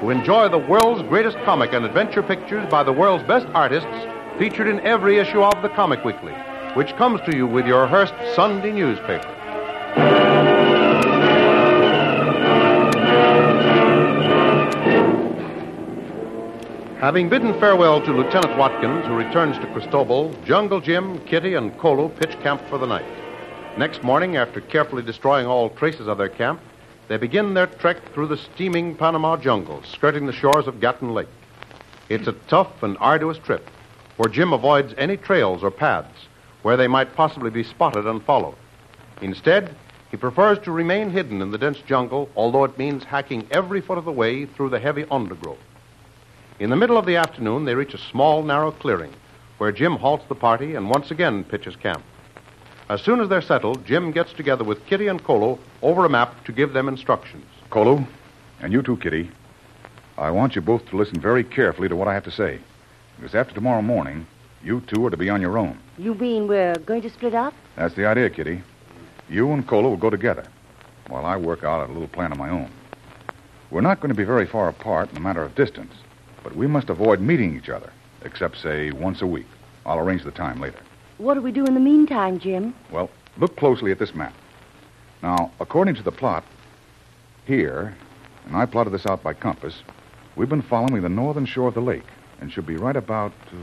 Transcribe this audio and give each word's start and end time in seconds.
who 0.00 0.10
enjoy 0.10 0.48
the 0.48 0.58
world's 0.58 1.02
greatest 1.08 1.36
comic 1.44 1.72
and 1.72 1.84
adventure 1.84 2.22
pictures 2.22 2.68
by 2.70 2.82
the 2.82 2.92
world's 2.92 3.24
best 3.24 3.46
artists 3.48 3.88
featured 4.38 4.68
in 4.68 4.80
every 4.80 5.18
issue 5.18 5.42
of 5.42 5.60
the 5.62 5.68
Comic 5.70 6.04
Weekly, 6.04 6.32
which 6.74 6.94
comes 6.96 7.20
to 7.22 7.36
you 7.36 7.46
with 7.46 7.66
your 7.66 7.86
Hearst 7.86 8.14
Sunday 8.36 8.70
newspaper. 8.70 9.34
Having 17.00 17.28
bidden 17.28 17.58
farewell 17.60 18.00
to 18.04 18.12
Lieutenant 18.12 18.58
Watkins, 18.58 19.06
who 19.06 19.14
returns 19.14 19.56
to 19.58 19.72
Cristobal, 19.72 20.34
Jungle 20.44 20.80
Jim, 20.80 21.24
Kitty, 21.26 21.54
and 21.54 21.72
Kolu 21.78 22.08
pitch 22.18 22.38
camp 22.40 22.60
for 22.68 22.76
the 22.76 22.86
night. 22.86 23.06
Next 23.78 24.02
morning, 24.02 24.36
after 24.36 24.60
carefully 24.60 25.02
destroying 25.02 25.46
all 25.46 25.70
traces 25.70 26.08
of 26.08 26.18
their 26.18 26.28
camp, 26.28 26.60
they 27.08 27.16
begin 27.16 27.54
their 27.54 27.66
trek 27.66 27.96
through 28.12 28.28
the 28.28 28.36
steaming 28.36 28.94
Panama 28.94 29.36
jungle, 29.36 29.82
skirting 29.82 30.26
the 30.26 30.32
shores 30.32 30.66
of 30.66 30.80
Gatun 30.80 31.14
Lake. 31.14 31.28
It's 32.08 32.28
a 32.28 32.36
tough 32.48 32.82
and 32.82 32.96
arduous 33.00 33.38
trip, 33.38 33.68
for 34.16 34.28
Jim 34.28 34.52
avoids 34.52 34.94
any 34.96 35.16
trails 35.16 35.62
or 35.62 35.70
paths 35.70 36.26
where 36.62 36.76
they 36.76 36.88
might 36.88 37.14
possibly 37.14 37.50
be 37.50 37.64
spotted 37.64 38.06
and 38.06 38.22
followed. 38.22 38.56
Instead, 39.22 39.74
he 40.10 40.16
prefers 40.16 40.58
to 40.60 40.72
remain 40.72 41.10
hidden 41.10 41.42
in 41.42 41.50
the 41.50 41.58
dense 41.58 41.78
jungle, 41.86 42.28
although 42.36 42.64
it 42.64 42.78
means 42.78 43.04
hacking 43.04 43.46
every 43.50 43.80
foot 43.80 43.98
of 43.98 44.04
the 44.04 44.12
way 44.12 44.46
through 44.46 44.70
the 44.70 44.78
heavy 44.78 45.04
undergrowth. 45.10 45.58
In 46.58 46.70
the 46.70 46.76
middle 46.76 46.98
of 46.98 47.06
the 47.06 47.16
afternoon, 47.16 47.64
they 47.64 47.74
reach 47.74 47.94
a 47.94 47.98
small, 47.98 48.42
narrow 48.42 48.70
clearing 48.70 49.12
where 49.58 49.72
Jim 49.72 49.96
halts 49.96 50.24
the 50.28 50.34
party 50.34 50.74
and 50.74 50.88
once 50.88 51.10
again 51.10 51.44
pitches 51.44 51.76
camp. 51.76 52.02
As 52.88 53.02
soon 53.02 53.20
as 53.20 53.28
they're 53.28 53.42
settled, 53.42 53.84
Jim 53.84 54.12
gets 54.12 54.32
together 54.32 54.64
with 54.64 54.86
Kitty 54.86 55.08
and 55.08 55.22
Kolu 55.22 55.58
over 55.82 56.06
a 56.06 56.08
map 56.08 56.44
to 56.44 56.52
give 56.52 56.72
them 56.72 56.88
instructions. 56.88 57.44
Kolu, 57.70 58.06
and 58.60 58.72
you 58.72 58.82
too, 58.82 58.96
Kitty. 58.96 59.30
I 60.16 60.30
want 60.30 60.56
you 60.56 60.62
both 60.62 60.88
to 60.88 60.96
listen 60.96 61.20
very 61.20 61.44
carefully 61.44 61.88
to 61.88 61.96
what 61.96 62.08
I 62.08 62.14
have 62.14 62.24
to 62.24 62.30
say. 62.30 62.58
Because 63.16 63.34
after 63.34 63.54
tomorrow 63.54 63.82
morning, 63.82 64.26
you 64.64 64.80
two 64.86 65.04
are 65.04 65.10
to 65.10 65.18
be 65.18 65.28
on 65.28 65.42
your 65.42 65.58
own. 65.58 65.78
You 65.98 66.14
mean 66.14 66.48
we're 66.48 66.78
going 66.78 67.02
to 67.02 67.10
split 67.10 67.34
up? 67.34 67.52
That's 67.76 67.94
the 67.94 68.06
idea, 68.06 68.30
Kitty. 68.30 68.62
You 69.28 69.52
and 69.52 69.66
Kolu 69.66 69.90
will 69.90 69.96
go 69.98 70.08
together, 70.08 70.46
while 71.08 71.26
I 71.26 71.36
work 71.36 71.64
out 71.64 71.88
a 71.88 71.92
little 71.92 72.08
plan 72.08 72.32
of 72.32 72.38
my 72.38 72.48
own. 72.48 72.70
We're 73.70 73.82
not 73.82 74.00
going 74.00 74.08
to 74.08 74.14
be 74.14 74.24
very 74.24 74.46
far 74.46 74.68
apart 74.68 75.10
in 75.10 75.18
a 75.18 75.20
matter 75.20 75.42
of 75.42 75.54
distance, 75.54 75.92
but 76.42 76.56
we 76.56 76.66
must 76.66 76.88
avoid 76.88 77.20
meeting 77.20 77.54
each 77.54 77.68
other, 77.68 77.92
except, 78.22 78.56
say, 78.56 78.92
once 78.92 79.20
a 79.20 79.26
week. 79.26 79.46
I'll 79.84 79.98
arrange 79.98 80.24
the 80.24 80.30
time 80.30 80.58
later. 80.58 80.80
What 81.18 81.34
do 81.34 81.40
we 81.40 81.50
do 81.50 81.64
in 81.64 81.74
the 81.74 81.80
meantime, 81.80 82.38
Jim? 82.38 82.74
Well, 82.92 83.10
look 83.38 83.56
closely 83.56 83.90
at 83.90 83.98
this 83.98 84.14
map. 84.14 84.34
Now, 85.20 85.50
according 85.58 85.96
to 85.96 86.02
the 86.04 86.12
plot, 86.12 86.44
here, 87.44 87.96
and 88.46 88.56
I 88.56 88.66
plotted 88.66 88.92
this 88.92 89.04
out 89.04 89.24
by 89.24 89.34
compass, 89.34 89.82
we've 90.36 90.48
been 90.48 90.62
following 90.62 91.02
the 91.02 91.08
northern 91.08 91.44
shore 91.44 91.68
of 91.68 91.74
the 91.74 91.80
lake, 91.80 92.06
and 92.40 92.52
should 92.52 92.66
be 92.66 92.76
right 92.76 92.94
about 92.94 93.32
to, 93.50 93.56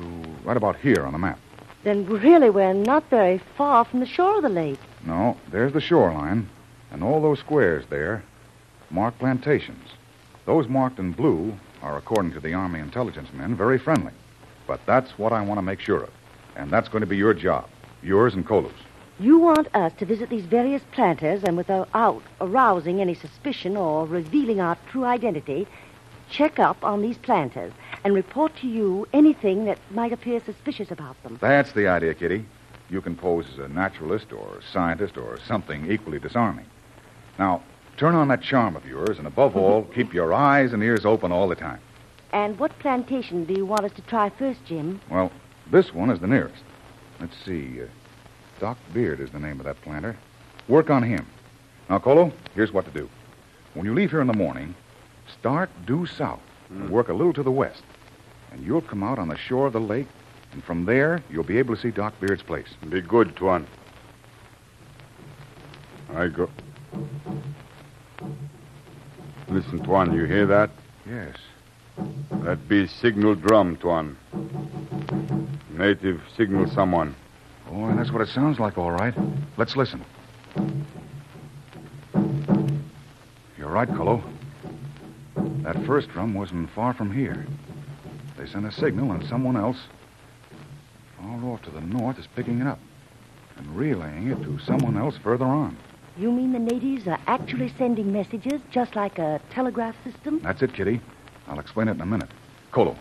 right 0.43 0.57
about 0.57 0.75
here 0.75 1.05
on 1.05 1.13
the 1.13 1.17
map. 1.17 1.39
Then 1.83 2.05
really 2.05 2.49
we're 2.49 2.73
not 2.73 3.09
very 3.09 3.37
far 3.57 3.85
from 3.85 4.01
the 4.01 4.05
shore 4.05 4.37
of 4.37 4.43
the 4.43 4.49
lake. 4.49 4.79
No, 5.05 5.37
there's 5.49 5.71
the 5.71 5.79
shoreline, 5.79 6.49
and 6.91 7.03
all 7.03 7.21
those 7.21 7.39
squares 7.39 7.85
there 7.89 8.23
mark 8.89 9.17
plantations. 9.17 9.89
Those 10.45 10.67
marked 10.67 10.99
in 10.99 11.13
blue 11.13 11.53
are, 11.81 11.97
according 11.97 12.33
to 12.33 12.39
the 12.39 12.53
Army 12.53 12.79
intelligence 12.79 13.31
men, 13.33 13.55
very 13.55 13.79
friendly. 13.79 14.13
But 14.67 14.85
that's 14.85 15.17
what 15.17 15.31
I 15.31 15.41
want 15.41 15.57
to 15.57 15.61
make 15.61 15.79
sure 15.79 16.03
of. 16.03 16.09
And 16.55 16.69
that's 16.69 16.89
going 16.89 17.01
to 17.01 17.07
be 17.07 17.17
your 17.17 17.33
job, 17.33 17.69
yours 18.01 18.33
and 18.33 18.45
Kolu's. 18.45 18.73
You 19.19 19.39
want 19.39 19.73
us 19.73 19.93
to 19.97 20.05
visit 20.05 20.29
these 20.29 20.45
various 20.45 20.81
planters 20.91 21.43
and 21.43 21.55
without 21.55 22.21
arousing 22.41 22.99
any 22.99 23.13
suspicion 23.13 23.77
or 23.77 24.05
revealing 24.05 24.59
our 24.59 24.77
true 24.91 25.05
identity, 25.05 25.67
check 26.29 26.59
up 26.59 26.83
on 26.83 27.01
these 27.01 27.17
planters 27.17 27.71
and 28.03 28.13
report 28.13 28.55
to 28.57 28.67
you 28.67 29.07
anything 29.13 29.65
that 29.65 29.79
might 29.91 30.11
appear 30.11 30.41
suspicious 30.43 30.91
about 30.91 31.21
them. 31.23 31.37
That's 31.41 31.71
the 31.71 31.87
idea, 31.87 32.13
Kitty. 32.13 32.45
You 32.89 33.01
can 33.01 33.15
pose 33.15 33.45
as 33.53 33.59
a 33.59 33.67
naturalist 33.67 34.31
or 34.33 34.57
a 34.57 34.61
scientist 34.61 35.17
or 35.17 35.39
something 35.47 35.89
equally 35.89 36.19
disarming. 36.19 36.65
Now, 37.39 37.63
turn 37.97 38.15
on 38.15 38.27
that 38.27 38.41
charm 38.41 38.75
of 38.75 38.85
yours, 38.85 39.17
and 39.17 39.27
above 39.27 39.55
all, 39.55 39.83
keep 39.95 40.13
your 40.13 40.33
eyes 40.33 40.73
and 40.73 40.83
ears 40.83 41.05
open 41.05 41.31
all 41.31 41.47
the 41.47 41.55
time. 41.55 41.79
And 42.31 42.59
what 42.59 42.77
plantation 42.79 43.45
do 43.45 43.53
you 43.53 43.65
want 43.65 43.85
us 43.85 43.93
to 43.93 44.01
try 44.01 44.29
first, 44.29 44.59
Jim? 44.65 44.99
Well, 45.09 45.31
this 45.71 45.93
one 45.93 46.09
is 46.09 46.19
the 46.19 46.27
nearest. 46.27 46.63
Let's 47.19 47.35
see. 47.45 47.81
Uh, 47.81 47.85
Doc 48.59 48.77
Beard 48.93 49.19
is 49.19 49.31
the 49.31 49.39
name 49.39 49.59
of 49.59 49.65
that 49.65 49.81
planter. 49.81 50.17
Work 50.67 50.89
on 50.89 51.03
him. 51.03 51.25
Now, 51.89 51.99
Kolu, 51.99 52.31
here's 52.53 52.71
what 52.71 52.85
to 52.85 52.91
do. 52.91 53.09
When 53.73 53.85
you 53.85 53.93
leave 53.93 54.11
here 54.11 54.21
in 54.21 54.27
the 54.27 54.33
morning, 54.33 54.73
start 55.39 55.69
due 55.85 56.05
south 56.05 56.39
and 56.69 56.89
work 56.89 57.09
a 57.09 57.13
little 57.13 57.33
to 57.33 57.43
the 57.43 57.51
west. 57.51 57.83
And 58.51 58.65
you'll 58.65 58.81
come 58.81 59.03
out 59.03 59.19
on 59.19 59.27
the 59.27 59.37
shore 59.37 59.67
of 59.67 59.73
the 59.73 59.81
lake, 59.81 60.07
and 60.53 60.63
from 60.63 60.85
there, 60.85 61.21
you'll 61.29 61.43
be 61.43 61.57
able 61.57 61.75
to 61.75 61.81
see 61.81 61.91
Doc 61.91 62.13
Beard's 62.19 62.43
place. 62.43 62.69
Be 62.89 63.01
good, 63.01 63.35
Tuan. 63.35 63.67
I 66.13 66.27
go. 66.27 66.49
Listen, 69.49 69.83
Tuan, 69.83 70.13
you 70.13 70.23
hear 70.23 70.45
that? 70.45 70.69
Yes. 71.05 71.35
That 72.43 72.67
be 72.67 72.87
signal 72.87 73.35
drum, 73.35 73.77
Tuan. 73.77 74.17
Native 75.71 76.21
signal 76.37 76.67
someone. 76.69 77.15
Oh, 77.71 77.85
and 77.85 77.97
that's 77.97 78.11
what 78.11 78.21
it 78.21 78.29
sounds 78.29 78.59
like, 78.59 78.77
all 78.77 78.91
right. 78.91 79.13
Let's 79.57 79.75
listen. 79.75 80.05
You're 83.57 83.69
right, 83.69 83.89
Kolu. 83.89 84.23
That 85.63 85.83
first 85.85 86.09
drum 86.09 86.33
wasn't 86.33 86.69
far 86.71 86.93
from 86.93 87.11
here. 87.11 87.45
They 88.37 88.45
sent 88.45 88.65
a 88.65 88.71
signal, 88.71 89.11
and 89.11 89.25
someone 89.27 89.57
else, 89.57 89.79
far 91.17 91.43
off 91.45 91.63
to 91.63 91.71
the 91.71 91.81
north, 91.81 92.19
is 92.19 92.27
picking 92.35 92.61
it 92.61 92.67
up 92.67 92.79
and 93.57 93.75
relaying 93.75 94.29
it 94.29 94.41
to 94.43 94.59
someone 94.59 94.97
else 94.97 95.17
further 95.23 95.45
on. 95.45 95.75
You 96.17 96.31
mean 96.31 96.53
the 96.53 96.59
natives 96.59 97.07
are 97.07 97.19
actually 97.27 97.73
sending 97.77 98.11
messages 98.13 98.61
just 98.71 98.95
like 98.95 99.17
a 99.17 99.41
telegraph 99.49 99.95
system? 100.03 100.39
That's 100.43 100.61
it, 100.61 100.73
Kitty. 100.73 101.01
I'll 101.47 101.59
explain 101.59 101.87
it 101.87 101.91
in 101.91 102.01
a 102.01 102.05
minute. 102.05 102.29
Kolu, 102.71 102.95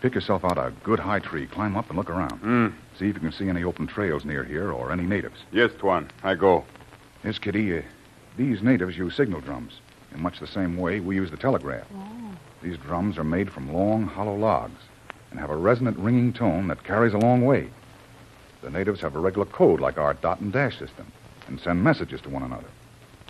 pick 0.00 0.14
yourself 0.14 0.44
out 0.44 0.58
a 0.58 0.72
good 0.82 0.98
high 0.98 1.18
tree, 1.20 1.46
climb 1.46 1.76
up, 1.76 1.88
and 1.88 1.98
look 1.98 2.10
around. 2.10 2.38
Hmm. 2.38 2.66
See 2.98 3.08
if 3.08 3.14
you 3.14 3.20
can 3.20 3.32
see 3.32 3.48
any 3.48 3.64
open 3.64 3.86
trails 3.86 4.24
near 4.24 4.44
here 4.44 4.72
or 4.72 4.92
any 4.92 5.02
natives. 5.04 5.40
Yes, 5.52 5.70
Tuan. 5.78 6.10
I 6.22 6.34
go. 6.34 6.64
Yes, 7.24 7.38
Kitty. 7.38 7.78
Uh, 7.78 7.82
These 8.36 8.62
natives 8.62 8.96
use 8.96 9.14
signal 9.14 9.40
drums 9.40 9.74
in 10.14 10.22
much 10.22 10.40
the 10.40 10.46
same 10.46 10.76
way 10.76 11.00
we 11.00 11.16
use 11.16 11.30
the 11.30 11.36
telegraph. 11.36 11.86
Oh. 11.94 12.32
These 12.62 12.78
drums 12.78 13.18
are 13.18 13.24
made 13.24 13.50
from 13.52 13.72
long, 13.72 14.04
hollow 14.06 14.36
logs 14.36 14.80
and 15.30 15.40
have 15.40 15.50
a 15.50 15.56
resonant 15.56 15.98
ringing 15.98 16.32
tone 16.32 16.68
that 16.68 16.84
carries 16.84 17.12
a 17.12 17.18
long 17.18 17.44
way. 17.44 17.68
The 18.62 18.70
natives 18.70 19.00
have 19.00 19.16
a 19.16 19.18
regular 19.18 19.46
code 19.46 19.80
like 19.80 19.98
our 19.98 20.14
dot 20.14 20.40
and 20.40 20.52
dash 20.52 20.78
system 20.78 21.06
and 21.48 21.60
send 21.60 21.82
messages 21.82 22.20
to 22.22 22.30
one 22.30 22.42
another. 22.44 22.68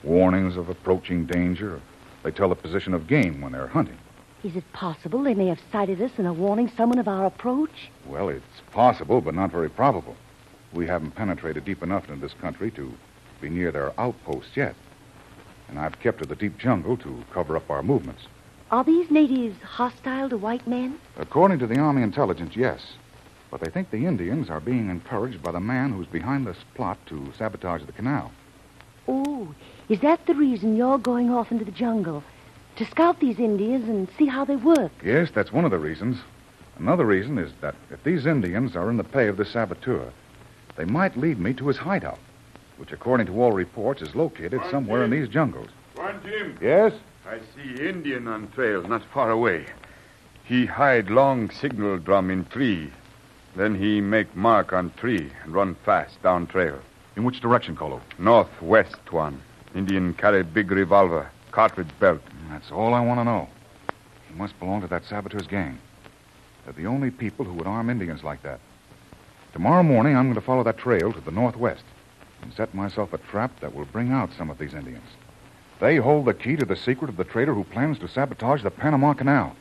Warnings 0.04 0.56
of 0.56 0.68
approaching 0.68 1.24
danger. 1.26 1.80
They 2.22 2.30
tell 2.30 2.48
the 2.50 2.54
position 2.54 2.94
of 2.94 3.06
game 3.06 3.40
when 3.40 3.52
they're 3.52 3.66
hunting. 3.66 3.98
Is 4.44 4.56
it 4.56 4.72
possible 4.74 5.22
they 5.22 5.32
may 5.32 5.46
have 5.46 5.60
sighted 5.72 6.02
us 6.02 6.10
and 6.18 6.26
are 6.26 6.32
warning 6.34 6.70
someone 6.76 6.98
of 6.98 7.08
our 7.08 7.24
approach? 7.24 7.88
Well, 8.06 8.28
it's 8.28 8.44
possible, 8.72 9.22
but 9.22 9.34
not 9.34 9.50
very 9.50 9.70
probable. 9.70 10.16
We 10.74 10.86
haven't 10.86 11.12
penetrated 11.12 11.64
deep 11.64 11.82
enough 11.82 12.10
into 12.10 12.20
this 12.20 12.34
country 12.34 12.70
to 12.72 12.92
be 13.40 13.48
near 13.48 13.72
their 13.72 13.98
outposts 13.98 14.54
yet. 14.54 14.74
And 15.68 15.78
I've 15.78 15.98
kept 15.98 16.18
to 16.18 16.26
the 16.26 16.36
deep 16.36 16.58
jungle 16.58 16.98
to 16.98 17.24
cover 17.32 17.56
up 17.56 17.70
our 17.70 17.82
movements. 17.82 18.24
Are 18.70 18.84
these 18.84 19.10
natives 19.10 19.56
hostile 19.62 20.28
to 20.28 20.36
white 20.36 20.66
men? 20.66 20.98
According 21.16 21.60
to 21.60 21.66
the 21.66 21.78
Army 21.78 22.02
intelligence, 22.02 22.54
yes. 22.54 22.96
But 23.50 23.62
they 23.62 23.70
think 23.70 23.90
the 23.90 24.04
Indians 24.04 24.50
are 24.50 24.60
being 24.60 24.90
encouraged 24.90 25.42
by 25.42 25.52
the 25.52 25.60
man 25.60 25.92
who's 25.92 26.06
behind 26.06 26.46
this 26.46 26.58
plot 26.74 26.98
to 27.06 27.32
sabotage 27.38 27.84
the 27.84 27.92
canal. 27.92 28.30
Oh, 29.08 29.54
is 29.88 30.00
that 30.00 30.26
the 30.26 30.34
reason 30.34 30.76
you're 30.76 30.98
going 30.98 31.30
off 31.30 31.50
into 31.50 31.64
the 31.64 31.70
jungle? 31.70 32.22
To 32.76 32.84
scout 32.84 33.20
these 33.20 33.38
Indians 33.38 33.88
and 33.88 34.08
see 34.18 34.26
how 34.26 34.44
they 34.44 34.56
work? 34.56 34.90
Yes, 35.04 35.30
that's 35.32 35.52
one 35.52 35.64
of 35.64 35.70
the 35.70 35.78
reasons. 35.78 36.18
Another 36.78 37.04
reason 37.04 37.38
is 37.38 37.52
that 37.60 37.76
if 37.90 38.02
these 38.02 38.26
Indians 38.26 38.74
are 38.74 38.90
in 38.90 38.96
the 38.96 39.04
pay 39.04 39.28
of 39.28 39.36
the 39.36 39.44
saboteur, 39.44 40.10
they 40.76 40.84
might 40.84 41.16
lead 41.16 41.38
me 41.38 41.54
to 41.54 41.68
his 41.68 41.76
hideout, 41.76 42.18
which, 42.78 42.90
according 42.90 43.26
to 43.26 43.40
all 43.40 43.52
reports, 43.52 44.02
is 44.02 44.16
located 44.16 44.60
somewhere 44.70 45.04
in 45.04 45.10
these 45.10 45.28
jungles. 45.28 45.68
Tuan 45.94 46.20
Jim. 46.24 46.58
Yes? 46.60 46.92
I 47.24 47.38
see 47.54 47.88
Indian 47.88 48.26
on 48.26 48.48
trail, 48.48 48.82
not 48.82 49.04
far 49.14 49.30
away. 49.30 49.66
He 50.42 50.66
hide 50.66 51.10
long 51.10 51.50
signal 51.50 51.98
drum 51.98 52.28
in 52.28 52.44
tree. 52.46 52.90
Then 53.54 53.76
he 53.76 54.00
make 54.00 54.34
mark 54.34 54.72
on 54.72 54.90
tree 54.96 55.30
and 55.44 55.54
run 55.54 55.76
fast 55.84 56.20
down 56.24 56.48
trail. 56.48 56.80
In 57.14 57.22
which 57.22 57.40
direction, 57.40 57.76
Kolu? 57.76 58.00
Northwest, 58.18 58.96
Tuan. 59.06 59.40
Indian 59.76 60.12
carry 60.14 60.42
big 60.42 60.72
revolver, 60.72 61.30
cartridge 61.54 61.88
belt. 62.00 62.20
That's 62.50 62.72
all 62.72 62.94
I 62.94 63.00
want 63.00 63.20
to 63.20 63.24
know. 63.24 63.48
He 64.28 64.34
must 64.34 64.58
belong 64.58 64.80
to 64.80 64.88
that 64.88 65.04
saboteur's 65.04 65.46
gang. 65.46 65.78
They're 66.64 66.72
the 66.72 66.86
only 66.86 67.12
people 67.12 67.44
who 67.44 67.52
would 67.52 67.68
arm 67.68 67.90
Indians 67.90 68.24
like 68.24 68.42
that. 68.42 68.58
Tomorrow 69.52 69.84
morning, 69.84 70.16
I'm 70.16 70.24
going 70.24 70.34
to 70.34 70.40
follow 70.40 70.64
that 70.64 70.78
trail 70.78 71.12
to 71.12 71.20
the 71.20 71.30
northwest 71.30 71.84
and 72.42 72.52
set 72.52 72.74
myself 72.74 73.12
a 73.12 73.18
trap 73.18 73.60
that 73.60 73.72
will 73.72 73.84
bring 73.84 74.10
out 74.10 74.32
some 74.36 74.50
of 74.50 74.58
these 74.58 74.74
Indians. 74.74 75.06
They 75.78 75.96
hold 75.96 76.24
the 76.24 76.34
key 76.34 76.56
to 76.56 76.64
the 76.64 76.74
secret 76.74 77.08
of 77.08 77.16
the 77.16 77.24
traitor 77.24 77.54
who 77.54 77.62
plans 77.62 78.00
to 78.00 78.08
sabotage 78.08 78.64
the 78.64 78.72
Panama 78.72 79.14
Canal. 79.14 79.54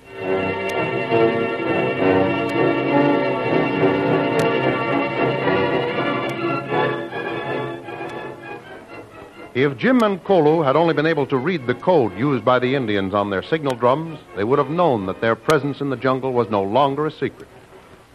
If 9.56 9.78
Jim 9.78 10.02
and 10.02 10.24
Kolu 10.24 10.64
had 10.64 10.76
only 10.76 10.96
been 10.96 11.06
able 11.06 11.28
to 11.28 11.38
read 11.38 11.68
the 11.68 11.76
code 11.76 12.18
used 12.18 12.44
by 12.44 12.58
the 12.58 12.74
Indians 12.74 13.14
on 13.14 13.30
their 13.30 13.44
signal 13.44 13.76
drums, 13.76 14.20
they 14.36 14.44
would 14.44 14.58
have 14.58 14.72
known 14.72 15.06
that 15.06 15.22
their 15.22 15.36
presence 15.36 15.80
in 15.80 15.92
the 15.92 15.96
jungle 15.96 16.34
was 16.34 16.50
no 16.50 16.64
longer 16.64 17.06
a 17.06 17.12
secret. 17.12 17.48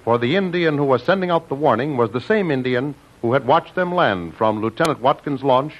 For 0.02 0.18
the 0.18 0.34
Indian 0.34 0.76
who 0.76 0.84
was 0.84 1.04
sending 1.04 1.30
out 1.30 1.48
the 1.48 1.54
warning 1.54 1.96
was 1.96 2.10
the 2.10 2.20
same 2.20 2.50
Indian 2.50 2.96
who 3.22 3.34
had 3.34 3.46
watched 3.46 3.76
them 3.76 3.94
land 3.94 4.34
from 4.34 4.60
Lieutenant 4.60 5.00
Watkins' 5.00 5.44
launch 5.44 5.74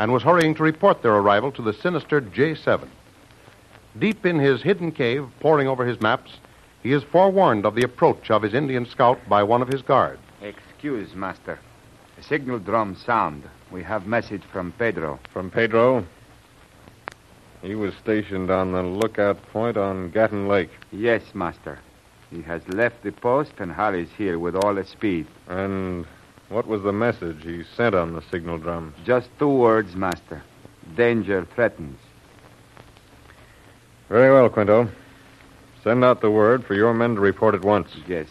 and 0.00 0.12
was 0.12 0.24
hurrying 0.24 0.52
to 0.56 0.64
report 0.64 1.02
their 1.02 1.14
arrival 1.14 1.52
to 1.52 1.62
the 1.62 1.72
sinister 1.72 2.20
J7. 2.20 2.88
Deep 3.96 4.26
in 4.26 4.40
his 4.40 4.62
hidden 4.62 4.90
cave, 4.90 5.28
poring 5.38 5.68
over 5.68 5.86
his 5.86 6.00
maps, 6.00 6.38
he 6.82 6.92
is 6.92 7.04
forewarned 7.04 7.64
of 7.64 7.76
the 7.76 7.84
approach 7.84 8.32
of 8.32 8.42
his 8.42 8.52
Indian 8.52 8.84
scout 8.84 9.20
by 9.28 9.44
one 9.44 9.62
of 9.62 9.68
his 9.68 9.82
guards. 9.82 10.20
Excuse, 10.42 11.14
Master. 11.14 11.60
A 12.18 12.22
signal 12.24 12.58
drum 12.58 12.96
sound. 12.96 13.44
We 13.74 13.82
have 13.82 14.06
message 14.06 14.44
from 14.52 14.70
Pedro. 14.78 15.18
From 15.32 15.50
Pedro? 15.50 16.06
He 17.60 17.74
was 17.74 17.92
stationed 17.96 18.48
on 18.48 18.70
the 18.70 18.84
lookout 18.84 19.44
point 19.48 19.76
on 19.76 20.12
Gatun 20.12 20.46
Lake. 20.46 20.70
Yes, 20.92 21.22
Master. 21.34 21.80
He 22.30 22.40
has 22.42 22.62
left 22.68 23.02
the 23.02 23.10
post 23.10 23.50
and 23.58 23.72
hurries 23.72 24.10
here 24.16 24.38
with 24.38 24.54
all 24.54 24.76
his 24.76 24.86
speed. 24.86 25.26
And 25.48 26.06
what 26.50 26.68
was 26.68 26.82
the 26.82 26.92
message 26.92 27.42
he 27.42 27.64
sent 27.76 27.96
on 27.96 28.12
the 28.14 28.22
signal 28.30 28.58
drums? 28.58 28.94
Just 29.04 29.28
two 29.40 29.48
words, 29.48 29.96
Master. 29.96 30.40
Danger 30.94 31.44
threatens. 31.56 31.98
Very 34.08 34.32
well, 34.32 34.48
Quinto. 34.50 34.88
Send 35.82 36.04
out 36.04 36.20
the 36.20 36.30
word 36.30 36.64
for 36.64 36.74
your 36.74 36.94
men 36.94 37.16
to 37.16 37.20
report 37.20 37.56
at 37.56 37.64
once. 37.64 37.90
Yes. 38.06 38.28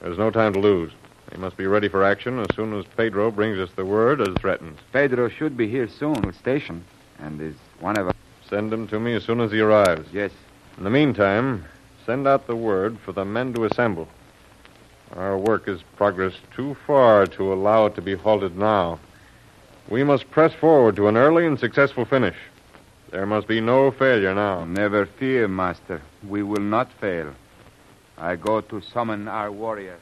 There's 0.00 0.16
no 0.16 0.30
time 0.30 0.52
to 0.52 0.60
lose. 0.60 0.92
They 1.30 1.38
must 1.38 1.56
be 1.56 1.66
ready 1.66 1.88
for 1.88 2.04
action 2.04 2.38
as 2.38 2.46
soon 2.54 2.72
as 2.72 2.84
Pedro 2.96 3.30
brings 3.30 3.58
us 3.58 3.70
the 3.74 3.84
word 3.84 4.20
as 4.20 4.34
threatened. 4.36 4.78
Pedro 4.92 5.28
should 5.28 5.56
be 5.56 5.68
here 5.68 5.88
soon 5.88 6.20
with 6.22 6.36
station 6.36 6.84
and 7.18 7.40
is 7.40 7.56
one 7.80 7.98
of 7.98 8.08
us. 8.08 8.14
Send 8.48 8.72
him 8.72 8.86
to 8.88 9.00
me 9.00 9.14
as 9.14 9.24
soon 9.24 9.40
as 9.40 9.50
he 9.50 9.60
arrives. 9.60 10.08
Yes. 10.12 10.30
In 10.78 10.84
the 10.84 10.90
meantime, 10.90 11.64
send 12.04 12.28
out 12.28 12.46
the 12.46 12.54
word 12.56 12.98
for 13.04 13.12
the 13.12 13.24
men 13.24 13.52
to 13.54 13.64
assemble. 13.64 14.08
Our 15.16 15.36
work 15.36 15.66
has 15.66 15.82
progressed 15.96 16.40
too 16.54 16.76
far 16.86 17.26
to 17.26 17.52
allow 17.52 17.86
it 17.86 17.94
to 17.96 18.02
be 18.02 18.14
halted 18.14 18.56
now. 18.56 19.00
We 19.88 20.04
must 20.04 20.30
press 20.30 20.52
forward 20.52 20.96
to 20.96 21.08
an 21.08 21.16
early 21.16 21.46
and 21.46 21.58
successful 21.58 22.04
finish. 22.04 22.36
There 23.10 23.26
must 23.26 23.46
be 23.46 23.60
no 23.60 23.90
failure 23.90 24.34
now. 24.34 24.64
Never 24.64 25.06
fear, 25.06 25.46
Master. 25.46 26.02
We 26.28 26.42
will 26.42 26.62
not 26.62 26.92
fail. 27.00 27.34
I 28.18 28.36
go 28.36 28.60
to 28.62 28.80
summon 28.80 29.28
our 29.28 29.52
warriors. 29.52 30.00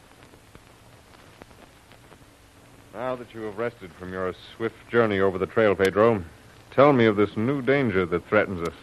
Now 2.94 3.16
that 3.16 3.34
you 3.34 3.42
have 3.42 3.58
rested 3.58 3.90
from 3.98 4.12
your 4.12 4.32
swift 4.54 4.76
journey 4.88 5.18
over 5.18 5.36
the 5.36 5.48
trail, 5.48 5.74
Pedro, 5.74 6.22
tell 6.70 6.92
me 6.92 7.06
of 7.06 7.16
this 7.16 7.36
new 7.36 7.60
danger 7.60 8.06
that 8.06 8.28
threatens 8.28 8.68
us. 8.68 8.74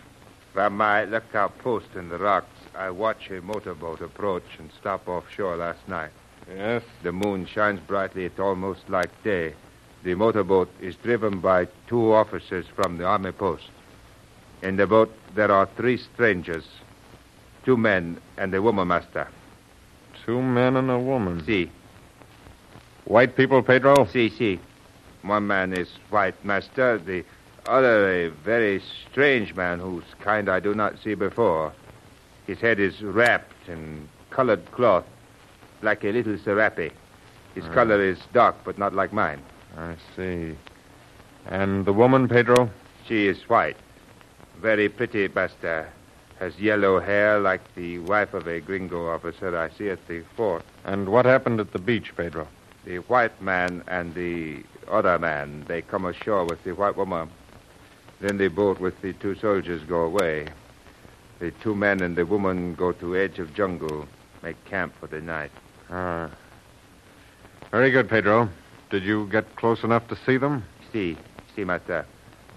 From 0.51 0.75
my 0.75 1.05
lookout 1.05 1.57
post 1.59 1.87
in 1.95 2.09
the 2.09 2.17
rocks, 2.17 2.51
I 2.75 2.89
watch 2.89 3.31
a 3.31 3.41
motorboat 3.41 4.01
approach 4.01 4.43
and 4.59 4.69
stop 4.77 5.07
offshore 5.07 5.55
last 5.55 5.87
night. 5.87 6.09
Yes? 6.49 6.83
The 7.03 7.13
moon 7.13 7.45
shines 7.45 7.79
brightly. 7.79 8.25
It's 8.25 8.37
almost 8.39 8.89
like 8.89 9.23
day. 9.23 9.53
The 10.03 10.15
motorboat 10.15 10.69
is 10.81 10.97
driven 10.97 11.39
by 11.39 11.69
two 11.87 12.11
officers 12.11 12.65
from 12.75 12.97
the 12.97 13.05
army 13.05 13.31
post. 13.31 13.69
In 14.61 14.75
the 14.75 14.87
boat, 14.87 15.15
there 15.35 15.51
are 15.51 15.69
three 15.77 15.95
strangers 15.95 16.65
two 17.63 17.77
men 17.77 18.19
and 18.37 18.53
a 18.53 18.61
woman, 18.61 18.89
master. 18.89 19.27
Two 20.25 20.41
men 20.41 20.75
and 20.75 20.91
a 20.91 20.99
woman. 20.99 21.45
See, 21.45 21.71
White 23.05 23.35
people, 23.35 23.61
Pedro? 23.63 24.05
see, 24.05 24.29
see. 24.29 24.59
One 25.23 25.47
man 25.47 25.73
is 25.73 25.89
white, 26.09 26.43
master. 26.43 26.97
The 26.97 27.23
other, 27.67 28.25
a 28.25 28.29
very 28.29 28.81
strange 29.09 29.55
man 29.55 29.79
whose 29.79 30.03
kind 30.19 30.49
I 30.49 30.59
do 30.59 30.73
not 30.73 30.97
see 31.03 31.13
before. 31.13 31.73
His 32.47 32.59
head 32.59 32.79
is 32.79 33.01
wrapped 33.01 33.53
in 33.67 34.07
colored 34.31 34.71
cloth, 34.71 35.05
like 35.81 36.03
a 36.03 36.11
little 36.11 36.37
serape. 36.39 36.91
His 37.53 37.65
Ah. 37.65 37.73
color 37.73 38.01
is 38.01 38.19
dark, 38.33 38.55
but 38.63 38.77
not 38.77 38.93
like 38.95 39.13
mine. 39.13 39.41
I 39.77 39.95
see. 40.15 40.55
And 41.47 41.85
the 41.85 41.93
woman, 41.93 42.27
Pedro? 42.27 42.69
She 43.07 43.27
is 43.27 43.47
white. 43.49 43.77
Very 44.59 44.89
pretty, 44.89 45.27
Master. 45.27 45.87
Has 46.39 46.59
yellow 46.59 46.99
hair 46.99 47.39
like 47.39 47.61
the 47.75 47.99
wife 47.99 48.33
of 48.33 48.47
a 48.47 48.59
gringo 48.59 49.07
officer 49.09 49.55
I 49.55 49.69
see 49.69 49.89
at 49.89 50.07
the 50.07 50.23
fort. 50.35 50.63
And 50.85 51.09
what 51.09 51.25
happened 51.25 51.59
at 51.59 51.71
the 51.71 51.79
beach, 51.79 52.15
Pedro? 52.15 52.47
The 52.85 52.97
white 52.97 53.41
man 53.41 53.83
and 53.87 54.13
the 54.15 54.63
other 54.89 55.19
man, 55.19 55.65
they 55.67 55.81
come 55.81 56.05
ashore 56.05 56.45
with 56.45 56.63
the 56.63 56.73
white 56.73 56.97
woman. 56.97 57.29
Then 58.19 58.37
the 58.37 58.47
boat 58.47 58.79
with 58.79 58.99
the 59.01 59.13
two 59.13 59.35
soldiers 59.35 59.83
go 59.83 60.01
away. 60.01 60.47
The 61.39 61.51
two 61.51 61.75
men 61.75 62.01
and 62.01 62.15
the 62.15 62.25
woman 62.25 62.75
go 62.75 62.91
to 62.91 63.15
edge 63.15 63.39
of 63.39 63.53
jungle, 63.53 64.07
make 64.43 64.63
camp 64.65 64.93
for 64.99 65.07
the 65.07 65.21
night. 65.21 65.51
Ah. 65.89 66.29
Very 67.71 67.91
good, 67.91 68.09
Pedro. 68.09 68.49
Did 68.89 69.03
you 69.03 69.27
get 69.31 69.55
close 69.55 69.83
enough 69.83 70.07
to 70.09 70.17
see 70.25 70.37
them? 70.37 70.63
See, 70.91 71.17
see, 71.55 71.63
Master. 71.63 72.05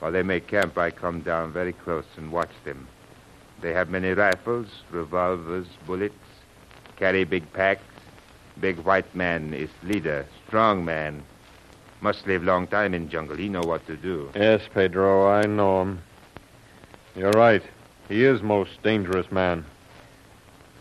While 0.01 0.13
they 0.13 0.23
make 0.23 0.49
camp, 0.49 0.77
I 0.77 0.91
come 0.91 1.21
down 1.21 1.53
very 1.53 1.73
close 1.73 2.05
and 2.17 2.33
watch 2.33 2.51
them. 2.65 2.89
They 3.61 3.73
have 3.73 3.89
many 3.89 4.11
rifles, 4.11 4.67
revolvers, 4.91 5.67
bullets, 5.87 6.15
carry 6.97 7.25
big 7.25 7.51
packs. 7.53 7.94
Big 8.61 8.79
white 8.79 9.15
man 9.15 9.53
is 9.53 9.71
leader, 9.83 10.27
strong 10.47 10.85
man. 10.85 11.23
Must 12.01 12.27
live 12.27 12.45
long 12.45 12.67
time 12.67 12.95
in 12.95 13.09
jungle. 13.09 13.37
He 13.37 13.49
know 13.49 13.63
what 13.63 13.87
to 13.87 13.97
do. 13.97 14.31
Yes, 14.35 14.63
Pedro, 14.73 15.29
I 15.29 15.47
know 15.47 15.83
him. 15.83 16.03
You're 17.17 17.31
right. 17.31 17.63
He 18.09 18.25
is 18.25 18.43
most 18.43 18.83
dangerous 18.83 19.31
man. 19.33 19.65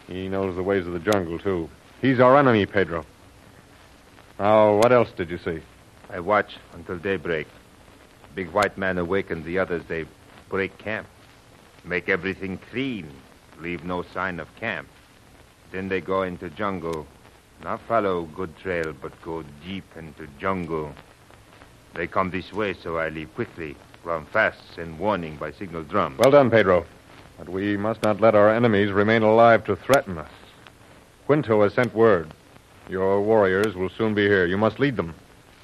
He 0.07 0.27
knows 0.27 0.55
the 0.55 0.63
ways 0.63 0.85
of 0.85 0.93
the 0.93 0.99
jungle, 0.99 1.39
too. 1.39 1.69
He's 2.01 2.19
our 2.19 2.37
enemy, 2.37 2.65
Pedro. 2.65 3.05
Now, 4.37 4.75
what 4.75 4.91
else 4.91 5.11
did 5.15 5.29
you 5.29 5.37
see? 5.37 5.61
I 6.09 6.19
watch 6.19 6.57
until 6.73 6.97
daybreak. 6.97 7.47
Big 8.35 8.51
white 8.51 8.77
man 8.77 8.97
awaken 8.97 9.43
the 9.43 9.59
others, 9.59 9.83
they 9.87 10.05
break 10.49 10.77
camp. 10.77 11.07
Make 11.85 12.09
everything 12.09 12.59
clean. 12.71 13.09
Leave 13.59 13.83
no 13.83 14.03
sign 14.03 14.39
of 14.39 14.53
camp. 14.55 14.87
Then 15.71 15.87
they 15.87 16.01
go 16.01 16.23
into 16.23 16.49
jungle. 16.49 17.07
Not 17.63 17.79
follow 17.87 18.23
good 18.23 18.57
trail, 18.57 18.93
but 19.01 19.19
go 19.21 19.43
deep 19.65 19.85
into 19.95 20.27
jungle. 20.37 20.93
They 21.93 22.07
come 22.07 22.29
this 22.29 22.51
way, 22.51 22.73
so 22.73 22.97
I 22.97 23.07
leave 23.07 23.33
quickly. 23.35 23.77
Run 24.03 24.25
fast, 24.25 24.59
send 24.75 24.99
warning 24.99 25.37
by 25.37 25.53
signal 25.53 25.83
drum. 25.83 26.17
Well 26.17 26.31
done, 26.31 26.49
Pedro. 26.49 26.85
But 27.37 27.47
we 27.47 27.77
must 27.77 28.03
not 28.03 28.19
let 28.19 28.35
our 28.35 28.53
enemies 28.53 28.91
remain 28.91 29.21
alive 29.21 29.63
to 29.65 29.77
threaten 29.77 30.17
us. 30.17 30.29
Quinto 31.25 31.63
has 31.63 31.73
sent 31.73 31.95
word. 31.95 32.33
Your 32.89 33.21
warriors 33.21 33.75
will 33.75 33.89
soon 33.89 34.13
be 34.13 34.27
here. 34.27 34.45
You 34.45 34.57
must 34.57 34.79
lead 34.79 34.97
them. 34.97 35.15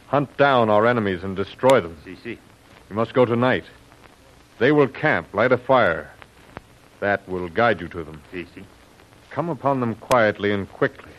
Hunt 0.07 0.37
down 0.37 0.69
our 0.69 0.87
enemies 0.87 1.23
and 1.23 1.35
destroy 1.35 1.81
them. 1.81 1.97
See, 2.05 2.15
see. 2.15 2.39
You 2.89 2.95
must 2.95 3.13
go 3.13 3.25
tonight. 3.25 3.65
They 4.57 4.71
will 4.71 4.87
camp, 4.87 5.33
light 5.33 5.51
a 5.51 5.57
fire. 5.57 6.09
That 7.01 7.27
will 7.27 7.49
guide 7.49 7.81
you 7.81 7.89
to 7.89 8.03
them. 8.05 8.21
See, 8.31 8.47
see. 8.55 8.63
Come 9.31 9.49
upon 9.49 9.81
them 9.81 9.95
quietly 9.95 10.53
and 10.53 10.71
quickly. 10.71 11.11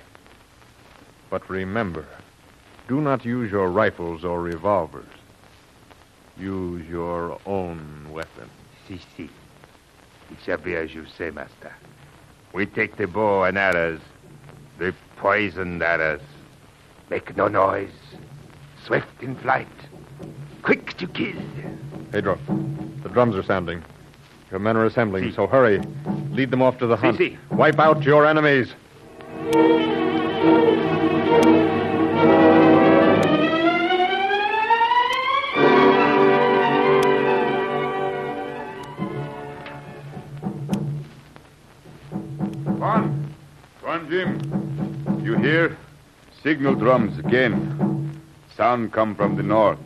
But 1.30 1.48
remember, 1.48 2.04
do 2.88 3.00
not 3.00 3.24
use 3.24 3.52
your 3.52 3.70
rifles 3.70 4.24
or 4.24 4.42
revolvers. 4.42 5.06
Use 6.36 6.86
your 6.88 7.38
own 7.46 8.08
weapons. 8.10 8.50
Si, 8.88 9.00
si. 9.16 9.30
It 10.30 10.38
shall 10.44 10.58
be 10.58 10.74
as 10.74 10.92
you 10.92 11.06
say, 11.16 11.30
master. 11.30 11.72
We 12.52 12.66
take 12.66 12.96
the 12.96 13.06
bow 13.06 13.44
and 13.44 13.56
arrows, 13.56 14.00
the 14.78 14.92
poisoned 15.16 15.82
arrows. 15.82 16.20
Make 17.10 17.36
no 17.36 17.46
noise. 17.46 17.90
Swift 18.84 19.22
in 19.22 19.36
flight. 19.36 19.68
Quick 20.62 20.96
to 20.96 21.06
kill. 21.06 21.40
Pedro, 22.10 22.38
the 23.02 23.08
drums 23.08 23.36
are 23.36 23.42
sounding. 23.42 23.84
Your 24.50 24.58
men 24.58 24.76
are 24.76 24.84
assembling, 24.84 25.32
so 25.32 25.46
hurry. 25.46 25.80
Lead 26.32 26.50
them 26.50 26.62
off 26.62 26.78
to 26.78 26.86
the 26.86 26.96
hunt. 26.96 27.18
si. 27.18 27.38
Wipe 27.52 27.78
out 27.78 28.02
your 28.02 28.26
enemies. 28.26 28.72
Tuan! 42.80 43.32
Tuan 43.80 44.10
Jim! 44.10 45.20
You 45.22 45.36
hear? 45.36 45.76
Signal 46.42 46.74
drums 46.74 47.16
again. 47.18 48.20
Sound 48.56 48.92
come 48.92 49.14
from 49.14 49.36
the 49.36 49.44
north. 49.44 49.78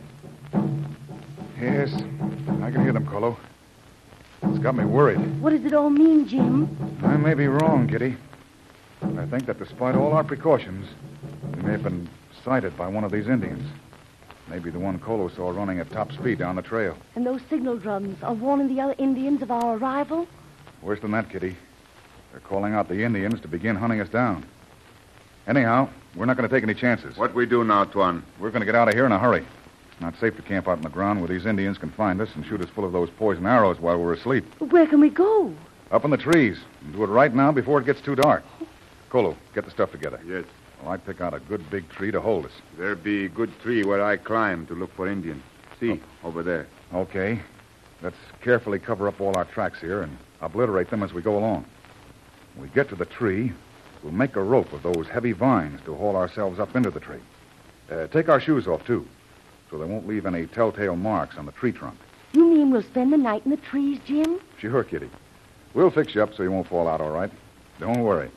Yes, 1.61 1.93
I 2.63 2.71
can 2.71 2.81
hear 2.81 2.93
them, 2.93 3.05
Kolu. 3.05 3.37
It's 4.43 4.59
got 4.59 4.75
me 4.75 4.85
worried. 4.85 5.19
What 5.41 5.51
does 5.51 5.63
it 5.63 5.73
all 5.73 5.91
mean, 5.91 6.27
Jim? 6.27 6.75
I 7.03 7.17
may 7.17 7.35
be 7.35 7.47
wrong, 7.47 7.87
Kitty. 7.87 8.17
But 9.13 9.19
I 9.23 9.25
think 9.27 9.45
that 9.45 9.59
despite 9.59 9.95
all 9.95 10.13
our 10.13 10.23
precautions, 10.23 10.87
we 11.55 11.61
may 11.63 11.71
have 11.73 11.83
been 11.83 12.09
sighted 12.43 12.75
by 12.77 12.87
one 12.87 13.03
of 13.03 13.11
these 13.11 13.27
Indians. 13.27 13.67
Maybe 14.47 14.69
the 14.69 14.79
one 14.79 14.99
Kolu 14.99 15.35
saw 15.35 15.49
running 15.49 15.79
at 15.79 15.91
top 15.91 16.11
speed 16.11 16.39
down 16.39 16.55
the 16.55 16.61
trail. 16.61 16.95
And 17.15 17.25
those 17.25 17.41
signal 17.49 17.77
drums 17.77 18.21
are 18.21 18.33
warning 18.33 18.73
the 18.73 18.81
other 18.81 18.95
Indians 18.97 19.41
of 19.41 19.51
our 19.51 19.77
arrival? 19.77 20.27
Worse 20.81 20.99
than 20.99 21.11
that, 21.11 21.29
Kitty. 21.29 21.55
They're 22.31 22.41
calling 22.41 22.73
out 22.73 22.87
the 22.87 23.03
Indians 23.03 23.41
to 23.41 23.47
begin 23.47 23.75
hunting 23.75 24.01
us 24.01 24.09
down. 24.09 24.45
Anyhow, 25.47 25.89
we're 26.15 26.25
not 26.25 26.37
going 26.37 26.47
to 26.47 26.55
take 26.55 26.63
any 26.63 26.73
chances. 26.73 27.17
What 27.17 27.33
we 27.33 27.45
do 27.45 27.63
now, 27.63 27.85
Tuan? 27.85 28.23
We're 28.39 28.51
going 28.51 28.61
to 28.61 28.65
get 28.65 28.75
out 28.75 28.87
of 28.87 28.93
here 28.93 29.05
in 29.05 29.11
a 29.11 29.19
hurry. 29.19 29.45
It's 29.91 30.01
not 30.01 30.15
safe 30.19 30.35
to 30.35 30.41
camp 30.41 30.67
out 30.67 30.77
in 30.77 30.83
the 30.83 30.89
ground 30.89 31.21
where 31.21 31.29
these 31.29 31.45
Indians 31.45 31.77
can 31.77 31.91
find 31.91 32.19
us 32.21 32.29
and 32.35 32.45
shoot 32.45 32.61
us 32.61 32.69
full 32.69 32.85
of 32.85 32.91
those 32.91 33.09
poison 33.11 33.45
arrows 33.45 33.79
while 33.79 33.97
we're 33.97 34.13
asleep. 34.13 34.45
Where 34.59 34.85
can 34.85 34.99
we 34.99 35.09
go? 35.09 35.53
Up 35.91 36.03
in 36.03 36.11
the 36.11 36.17
trees. 36.17 36.57
And 36.83 36.93
do 36.93 37.03
it 37.03 37.07
right 37.07 37.33
now 37.33 37.51
before 37.51 37.79
it 37.79 37.85
gets 37.85 38.01
too 38.01 38.15
dark. 38.15 38.43
Kolu, 39.09 39.35
get 39.53 39.65
the 39.65 39.71
stuff 39.71 39.91
together. 39.91 40.19
Yes. 40.25 40.45
Well, 40.81 40.91
I'd 40.91 41.05
pick 41.05 41.21
out 41.21 41.33
a 41.33 41.39
good 41.39 41.69
big 41.69 41.89
tree 41.89 42.11
to 42.11 42.19
hold 42.21 42.45
us. 42.45 42.51
There 42.77 42.95
be 42.95 43.27
good 43.27 43.51
tree 43.61 43.83
where 43.83 44.03
I 44.03 44.17
climb 44.17 44.67
to 44.67 44.73
look 44.73 44.93
for 44.95 45.07
Indian. 45.07 45.41
See, 45.79 46.01
over 46.23 46.43
there. 46.43 46.67
Okay. 46.93 47.39
Let's 48.01 48.17
carefully 48.41 48.79
cover 48.79 49.07
up 49.07 49.21
all 49.21 49.35
our 49.37 49.45
tracks 49.45 49.79
here 49.79 50.01
and 50.01 50.17
obliterate 50.41 50.89
them 50.89 51.01
as 51.01 51.13
we 51.13 51.21
go 51.21 51.37
along. 51.37 51.65
When 52.55 52.67
we 52.67 52.73
get 52.73 52.89
to 52.89 52.95
the 52.95 53.05
tree, 53.05 53.51
we'll 54.03 54.13
make 54.13 54.35
a 54.35 54.43
rope 54.43 54.73
of 54.73 54.83
those 54.83 55.07
heavy 55.07 55.31
vines 55.31 55.79
to 55.85 55.95
haul 55.95 56.15
ourselves 56.15 56.59
up 56.59 56.75
into 56.75 56.91
the 56.91 56.99
tree. 56.99 57.21
Uh, 57.89 58.07
take 58.07 58.29
our 58.29 58.39
shoes 58.39 58.67
off, 58.67 58.85
too, 58.85 59.07
so 59.69 59.77
they 59.77 59.85
won't 59.85 60.07
leave 60.07 60.25
any 60.25 60.47
telltale 60.47 60.95
marks 60.95 61.37
on 61.37 61.45
the 61.45 61.51
tree 61.53 61.71
trunk. 61.71 61.97
You 62.33 62.45
mean 62.45 62.71
we'll 62.71 62.83
spend 62.83 63.13
the 63.13 63.17
night 63.17 63.43
in 63.45 63.51
the 63.51 63.57
trees, 63.57 63.99
Jim? 64.05 64.39
Sure, 64.59 64.83
Kitty. 64.83 65.09
We'll 65.73 65.91
fix 65.91 66.15
you 66.15 66.23
up 66.23 66.33
so 66.33 66.43
you 66.43 66.51
won't 66.51 66.67
fall 66.67 66.87
out, 66.87 67.01
all 67.01 67.11
right? 67.11 67.31
Don't 67.79 68.01
worry. 68.01 68.29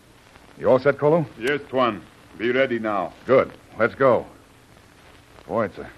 You 0.59 0.69
all 0.69 0.81
set, 0.81 0.99
Kolu? 0.99 1.25
Yes, 1.39 1.61
Tuan. 1.69 2.03
Be 2.37 2.51
ready 2.51 2.79
now. 2.79 3.13
Good. 3.27 3.53
Let's 3.79 3.95
go. 3.95 4.27
Boy, 5.47 5.67
it's 5.67 5.79
a 5.79 5.89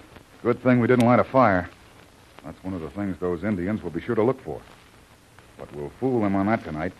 good 0.43 0.61
thing 0.61 0.79
we 0.79 0.87
didn't 0.87 1.05
light 1.05 1.19
a 1.19 1.23
fire. 1.23 1.67
That's 2.45 2.63
one 2.63 2.73
of 2.73 2.81
the 2.81 2.89
things 2.91 3.17
those 3.19 3.43
Indians 3.43 3.81
will 3.81 3.89
be 3.89 4.01
sure 4.01 4.15
to 4.15 4.23
look 4.23 4.41
for. 4.43 4.61
But 5.57 5.75
we'll 5.75 5.91
fool 5.99 6.21
them 6.21 6.35
on 6.35 6.45
that 6.45 6.63
tonight. 6.63 6.93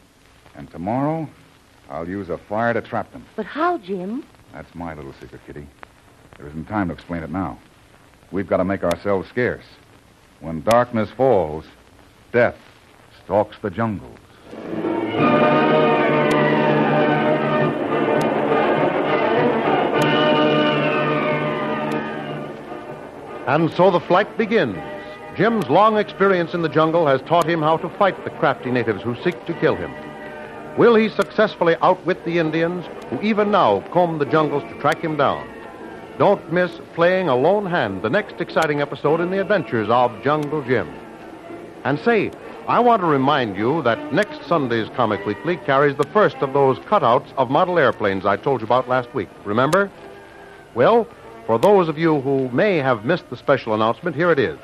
And 0.56 0.70
tomorrow, 0.72 1.30
I'll 1.90 2.10
use 2.10 2.30
a 2.30 2.38
fire 2.38 2.74
to 2.74 2.82
trap 2.82 3.12
them. 3.12 3.26
But 3.36 3.46
how, 3.46 3.78
Jim? 3.78 4.24
That's 4.54 4.74
my 4.74 4.94
little 4.96 5.14
secret, 5.22 5.42
Kitty. 5.46 5.68
There 6.38 6.48
isn't 6.48 6.66
time 6.66 6.88
to 6.88 6.94
explain 6.94 7.22
it 7.24 7.30
now. 7.30 7.60
We've 8.32 8.48
got 8.48 8.58
to 8.58 8.66
make 8.66 8.84
ourselves 8.84 9.30
scarce. 9.30 9.66
When 10.40 10.62
darkness 10.64 11.10
falls, 11.16 11.66
death 12.32 12.58
stalks 13.24 13.58
the 13.62 13.70
jungles. 13.70 14.18
And 23.52 23.70
so 23.74 23.92
the 23.92 24.00
flight 24.00 24.38
begins. 24.38 24.78
Jim's 25.36 25.70
long 25.70 25.98
experience 25.98 26.54
in 26.54 26.62
the 26.62 26.70
jungle 26.70 27.06
has 27.06 27.22
taught 27.24 27.46
him 27.46 27.62
how 27.62 27.76
to 27.76 27.90
fight 27.98 28.24
the 28.24 28.30
crafty 28.30 28.72
natives 28.72 29.04
who 29.04 29.14
seek 29.24 29.46
to 29.46 29.54
kill 29.54 29.76
him. 29.76 29.94
Will 30.78 30.96
he 30.96 31.10
successfully 31.10 31.76
outwit 31.82 32.24
the 32.24 32.40
Indians 32.40 32.86
who 33.10 33.20
even 33.20 33.52
now 33.52 33.82
comb 33.92 34.20
the 34.20 34.26
jungles 34.26 34.64
to 34.72 34.80
track 34.80 35.00
him 35.02 35.18
down? 35.18 35.46
Don't 36.18 36.54
miss 36.54 36.80
playing 36.94 37.28
a 37.28 37.36
lone 37.36 37.66
hand 37.66 38.04
the 38.04 38.10
next 38.10 38.40
exciting 38.40 38.80
episode 38.80 39.20
in 39.20 39.32
the 39.32 39.42
adventures 39.42 39.90
of 39.90 40.24
Jungle 40.24 40.62
Jim. 40.62 40.88
And 41.84 42.00
say, 42.00 42.32
I 42.70 42.80
want 42.80 43.02
to 43.02 43.06
remind 43.06 43.58
you 43.58 43.82
that 43.82 44.14
next 44.14 44.48
Sunday's 44.48 44.88
Comic 44.96 45.26
Weekly 45.26 45.58
carries 45.58 45.98
the 45.98 46.08
first 46.14 46.38
of 46.38 46.54
those 46.54 46.80
cutouts 46.80 47.34
of 47.34 47.50
model 47.50 47.78
airplanes 47.78 48.26
I 48.26 48.38
told 48.38 48.62
you 48.62 48.66
about 48.66 48.88
last 48.88 49.14
week. 49.14 49.28
Remember? 49.44 49.92
Well, 50.74 51.06
for 51.52 51.60
those 51.60 51.90
of 51.90 51.98
you 51.98 52.22
who 52.22 52.48
may 52.52 52.78
have 52.78 53.04
missed 53.04 53.30
the 53.30 53.36
special 53.36 53.74
announcement, 53.74 54.16
here 54.16 54.32
it 54.32 54.40
is. 54.40 54.58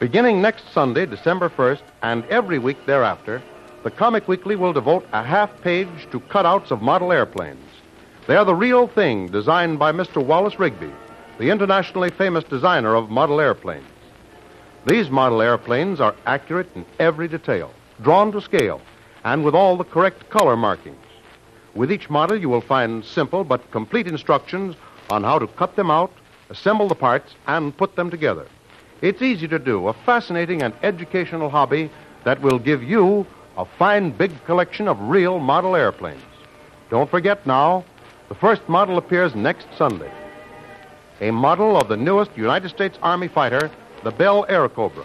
Beginning 0.00 0.40
next 0.40 0.72
Sunday, 0.72 1.04
December 1.04 1.50
1st, 1.50 1.82
and 2.00 2.24
every 2.30 2.58
week 2.58 2.78
thereafter, 2.86 3.42
the 3.84 3.90
Comic 3.90 4.26
Weekly 4.26 4.56
will 4.56 4.72
devote 4.72 5.06
a 5.12 5.22
half 5.22 5.50
page 5.60 6.08
to 6.12 6.20
cutouts 6.20 6.70
of 6.70 6.80
model 6.80 7.12
airplanes. 7.12 7.68
They 8.26 8.34
are 8.34 8.46
the 8.46 8.54
real 8.54 8.88
thing 8.88 9.26
designed 9.26 9.78
by 9.78 9.92
Mr. 9.92 10.24
Wallace 10.24 10.58
Rigby, 10.58 10.90
the 11.36 11.50
internationally 11.50 12.08
famous 12.08 12.44
designer 12.44 12.94
of 12.94 13.10
model 13.10 13.38
airplanes. 13.38 13.84
These 14.86 15.10
model 15.10 15.42
airplanes 15.42 16.00
are 16.00 16.16
accurate 16.24 16.70
in 16.74 16.86
every 16.98 17.28
detail, 17.28 17.74
drawn 18.00 18.32
to 18.32 18.40
scale, 18.40 18.80
and 19.24 19.44
with 19.44 19.54
all 19.54 19.76
the 19.76 19.84
correct 19.84 20.30
color 20.30 20.56
markings. 20.56 20.96
With 21.74 21.92
each 21.92 22.08
model, 22.08 22.40
you 22.40 22.48
will 22.48 22.62
find 22.62 23.04
simple 23.04 23.44
but 23.44 23.70
complete 23.70 24.06
instructions 24.06 24.76
on 25.10 25.22
how 25.24 25.38
to 25.38 25.46
cut 25.46 25.76
them 25.76 25.90
out, 25.90 26.12
assemble 26.50 26.88
the 26.88 26.94
parts, 26.94 27.34
and 27.46 27.76
put 27.76 27.96
them 27.96 28.10
together. 28.10 28.46
It's 29.02 29.22
easy 29.22 29.46
to 29.48 29.58
do, 29.58 29.88
a 29.88 29.92
fascinating 29.92 30.62
and 30.62 30.74
educational 30.82 31.50
hobby 31.50 31.90
that 32.24 32.40
will 32.40 32.58
give 32.58 32.82
you 32.82 33.26
a 33.56 33.64
fine 33.78 34.10
big 34.10 34.32
collection 34.44 34.88
of 34.88 35.00
real 35.00 35.38
model 35.38 35.76
airplanes. 35.76 36.22
Don't 36.90 37.10
forget 37.10 37.46
now, 37.46 37.84
the 38.28 38.34
first 38.34 38.68
model 38.68 38.98
appears 38.98 39.34
next 39.34 39.66
Sunday. 39.76 40.10
A 41.20 41.30
model 41.30 41.76
of 41.76 41.88
the 41.88 41.96
newest 41.96 42.36
United 42.36 42.68
States 42.68 42.98
Army 43.02 43.28
fighter, 43.28 43.70
the 44.04 44.10
Bell 44.10 44.44
Airacobra. 44.48 45.04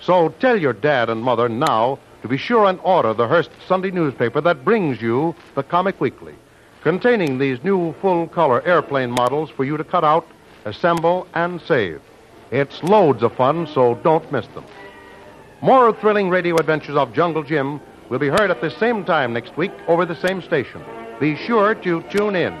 So 0.00 0.30
tell 0.40 0.58
your 0.58 0.72
dad 0.72 1.10
and 1.10 1.22
mother 1.22 1.48
now 1.48 1.98
to 2.22 2.28
be 2.28 2.36
sure 2.36 2.66
and 2.66 2.80
order 2.82 3.12
the 3.12 3.28
Hearst 3.28 3.50
Sunday 3.66 3.90
newspaper 3.90 4.40
that 4.40 4.64
brings 4.64 5.02
you 5.02 5.34
the 5.54 5.62
Comic 5.62 6.00
Weekly, 6.00 6.34
containing 6.82 7.38
these 7.38 7.62
new 7.62 7.92
full 8.00 8.26
color 8.28 8.62
airplane 8.62 9.10
models 9.10 9.50
for 9.50 9.64
you 9.64 9.76
to 9.76 9.84
cut 9.84 10.04
out, 10.04 10.26
assemble, 10.64 11.26
and 11.34 11.60
save. 11.60 12.00
It's 12.50 12.82
loads 12.82 13.22
of 13.22 13.34
fun, 13.34 13.66
so 13.66 13.94
don't 14.02 14.30
miss 14.30 14.46
them. 14.48 14.64
More 15.62 15.92
thrilling 15.92 16.28
radio 16.28 16.56
adventures 16.56 16.96
of 16.96 17.12
Jungle 17.12 17.44
Jim 17.44 17.80
will 18.10 18.18
be 18.18 18.28
heard 18.28 18.50
at 18.50 18.60
the 18.60 18.70
same 18.70 19.04
time 19.04 19.32
next 19.32 19.56
week 19.56 19.72
over 19.88 20.04
the 20.04 20.16
same 20.16 20.42
station. 20.42 20.82
Be 21.20 21.36
sure 21.36 21.74
to 21.76 22.02
tune 22.10 22.36
in. 22.36 22.60